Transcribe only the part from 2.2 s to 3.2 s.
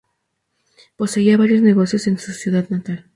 ciudad natal.